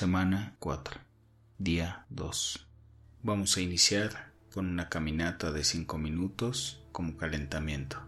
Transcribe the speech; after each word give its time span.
Semana 0.00 0.56
4. 0.60 0.98
Día 1.58 2.06
2. 2.08 2.66
Vamos 3.22 3.58
a 3.58 3.60
iniciar 3.60 4.32
con 4.50 4.66
una 4.66 4.88
caminata 4.88 5.52
de 5.52 5.62
5 5.62 5.98
minutos 5.98 6.82
como 6.90 7.18
calentamiento. 7.18 7.98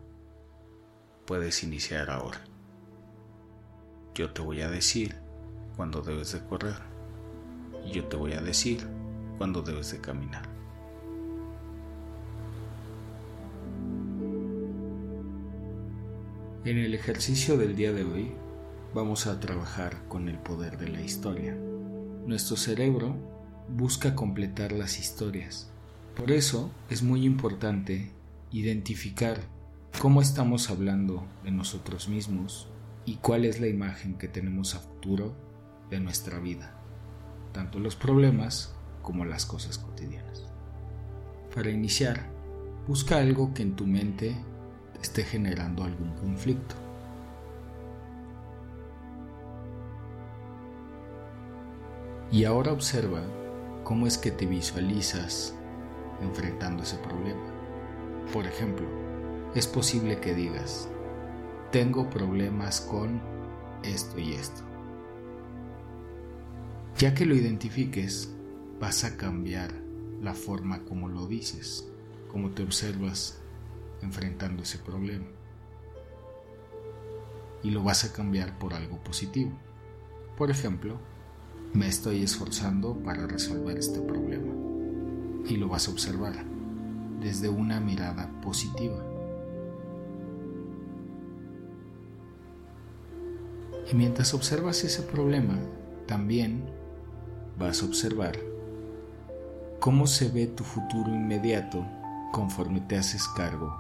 Puedes 1.27 1.63
iniciar 1.63 2.09
ahora. 2.09 2.41
Yo 4.15 4.33
te 4.33 4.41
voy 4.41 4.63
a 4.63 4.71
decir 4.71 5.17
cuándo 5.77 6.01
debes 6.01 6.33
de 6.33 6.43
correr 6.47 6.77
y 7.85 7.91
yo 7.91 8.07
te 8.07 8.17
voy 8.17 8.33
a 8.33 8.41
decir 8.41 8.89
cuándo 9.37 9.61
debes 9.61 9.93
de 9.93 10.01
caminar. 10.01 10.49
En 16.65 16.79
el 16.79 16.95
ejercicio 16.95 17.59
del 17.59 17.77
día 17.77 17.93
de 17.93 18.05
hoy 18.05 18.33
vamos 18.95 19.27
a 19.27 19.39
trabajar 19.41 20.09
con 20.09 20.31
el 20.31 20.39
poder 20.39 20.79
de 20.79 20.89
la 20.89 21.03
historia. 21.03 21.55
Nuestro 22.27 22.57
cerebro 22.57 23.17
busca 23.69 24.15
completar 24.15 24.71
las 24.71 25.01
historias. 25.01 25.69
Por 26.15 26.31
eso 26.31 26.71
es 26.89 27.03
muy 27.03 27.25
importante 27.25 28.13
identificar 28.53 29.41
cómo 29.99 30.23
estamos 30.23 30.71
hablando 30.71 31.27
de 31.43 31.51
nosotros 31.51 32.09
mismos 32.09 32.69
y 33.05 33.17
cuál 33.17 33.45
es 33.45 33.61
la 33.61 33.67
imagen 33.67 34.19
que 34.19 34.29
tenemos 34.29 34.77
a 34.77 34.79
futuro 34.79 35.35
de 35.91 35.99
nuestra 35.99 36.39
vida, 36.39 36.79
tanto 37.53 37.81
los 37.81 37.97
problemas 37.97 38.73
como 39.03 39.25
las 39.25 39.45
cosas 39.45 39.79
cotidianas. 39.79 40.45
Para 41.53 41.71
iniciar, 41.71 42.31
busca 42.87 43.19
algo 43.19 43.53
que 43.53 43.63
en 43.63 43.75
tu 43.75 43.85
mente 43.85 44.37
te 44.95 45.01
esté 45.01 45.25
generando 45.25 45.83
algún 45.83 46.15
conflicto. 46.15 46.77
Y 52.33 52.47
ahora 52.47 52.73
observa 52.73 53.23
cómo 53.85 54.07
es 54.07 54.17
que 54.17 54.31
te 54.31 54.47
visualizas 54.47 55.55
enfrentando 56.23 56.83
ese 56.83 56.97
problema. 56.97 57.45
Por 58.33 58.47
ejemplo, 58.47 58.87
es 59.55 59.67
posible 59.67 60.19
que 60.19 60.35
digas, 60.35 60.89
tengo 61.71 62.09
problemas 62.09 62.81
con 62.81 63.21
esto 63.83 64.19
y 64.19 64.33
esto. 64.33 64.63
Ya 66.97 67.13
que 67.13 67.27
lo 67.27 67.35
identifiques, 67.35 68.33
vas 68.81 69.05
a 69.05 69.19
cambiar 69.19 69.71
la 70.23 70.33
forma 70.33 70.87
como 70.87 71.11
lo 71.11 71.27
dices, 71.27 71.87
como 72.29 72.53
te 72.53 72.63
observas 72.63 73.43
enfrentando 74.01 74.63
ese 74.63 74.79
problema. 74.79 75.27
Y 77.63 77.73
lo 77.73 77.83
vas 77.83 78.05
a 78.05 78.13
cambiar 78.15 78.59
por 78.59 78.73
algo 78.73 78.97
positivo. 79.05 79.53
Por 80.39 80.51
ejemplo, 80.51 80.99
me 81.75 81.89
estoy 81.89 82.23
esforzando 82.23 82.95
para 83.03 83.27
resolver 83.27 83.79
este 83.79 84.01
problema. 84.01 84.53
Y 85.49 85.57
lo 85.57 85.69
vas 85.69 85.89
a 85.89 85.91
observar 85.91 86.35
desde 87.21 87.49
una 87.49 87.81
mirada 87.81 88.31
positiva. 88.43 89.03
Y 93.91 93.95
mientras 93.95 94.35
observas 94.35 94.85
ese 94.85 95.03
problema, 95.03 95.59
también 96.07 96.65
vas 97.59 97.83
a 97.83 97.87
observar 97.87 98.39
cómo 99.81 100.07
se 100.07 100.29
ve 100.29 100.47
tu 100.47 100.65
futuro 100.65 101.11
inmediato 101.11 101.85
conforme 102.33 102.81
te 102.83 102.97
haces 102.97 103.27
cargo 103.29 103.75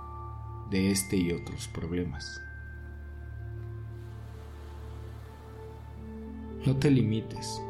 de 0.70 0.90
este 0.90 1.16
y 1.16 1.32
otros 1.32 1.68
problemas. 1.68 2.40
No 6.64 6.76
te 6.76 6.90
limites 6.90 7.60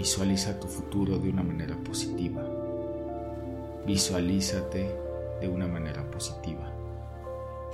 Visualiza 0.00 0.58
tu 0.58 0.66
futuro 0.66 1.18
de 1.18 1.28
una 1.28 1.42
manera 1.42 1.76
positiva. 1.76 2.42
Visualízate 3.86 4.90
de 5.42 5.46
una 5.46 5.66
manera 5.66 6.10
positiva. 6.10 6.72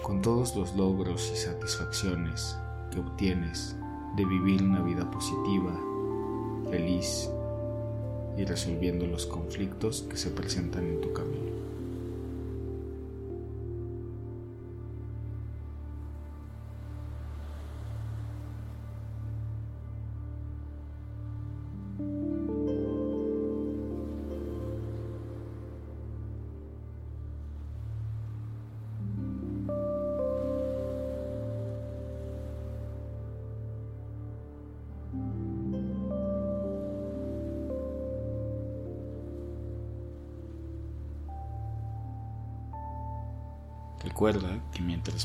Con 0.02 0.22
todos 0.22 0.56
los 0.56 0.74
logros 0.74 1.30
y 1.32 1.36
satisfacciones 1.36 2.58
que 2.90 2.98
obtienes 2.98 3.76
de 4.16 4.24
vivir 4.24 4.60
una 4.60 4.82
vida 4.82 5.08
positiva, 5.08 5.72
feliz 6.68 7.30
y 8.36 8.44
resolviendo 8.44 9.06
los 9.06 9.26
conflictos 9.26 10.02
que 10.10 10.16
se 10.16 10.30
presentan 10.30 10.84
en 10.84 11.00
tu 11.00 11.12
camino. 11.12 11.52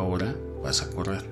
Ahora 0.00 0.34
vas 0.62 0.80
a 0.80 0.88
correr. 0.88 1.29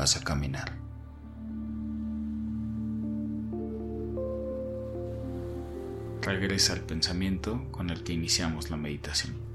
Vas 0.00 0.16
a 0.16 0.24
caminar. 0.24 0.72
Regresa 6.22 6.72
al 6.72 6.80
pensamiento 6.80 7.66
con 7.70 7.90
el 7.90 8.02
que 8.02 8.14
iniciamos 8.14 8.70
la 8.70 8.78
meditación. 8.78 9.49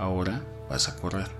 Ahora 0.00 0.40
vas 0.70 0.88
a 0.88 0.96
correr. 0.96 1.39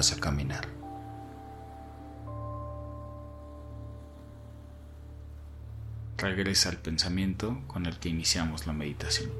Vas 0.00 0.12
a 0.12 0.16
caminar. 0.18 0.66
Regresa 6.16 6.70
al 6.70 6.78
pensamiento 6.78 7.60
con 7.66 7.84
el 7.84 7.98
que 7.98 8.08
iniciamos 8.08 8.66
la 8.66 8.72
meditación. 8.72 9.30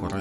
Ahora 0.00 0.13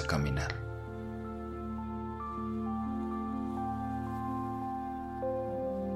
a 0.00 0.06
caminar. 0.06 0.54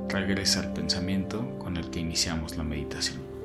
Regresa 0.09 0.61
al 0.61 0.73
pensamiento 0.73 1.59
con 1.59 1.77
el 1.77 1.91
que 1.91 2.01
iniciamos 2.01 2.57
la 2.57 2.65
meditación. 2.65 3.36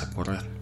A 0.00 0.06
correr. 0.14 0.61